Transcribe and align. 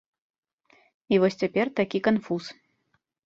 І 1.15 1.19
вось 1.25 1.37
цяпер 1.45 1.65
такі 1.81 1.99
канфуз. 2.09 2.45